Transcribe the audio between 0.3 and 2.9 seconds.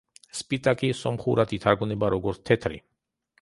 სპიტაკი სომხურად ითარგმნება როგორც „თეთრი“.